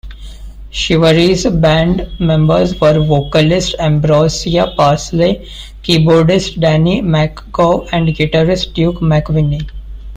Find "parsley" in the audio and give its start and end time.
4.75-5.47